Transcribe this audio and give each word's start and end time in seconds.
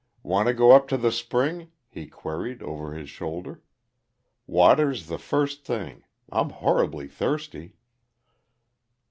"Want 0.23 0.47
to 0.47 0.53
go 0.55 0.71
up 0.71 0.87
to 0.87 0.97
the 0.97 1.11
spring?" 1.11 1.69
he 1.87 2.07
queried, 2.07 2.63
over 2.63 2.95
his 2.95 3.07
shoulder, 3.07 3.61
"Water's 4.47 5.05
the 5.05 5.19
first 5.19 5.63
thing 5.63 6.05
I'm 6.31 6.49
horribly 6.49 7.07
thirsty." 7.07 7.75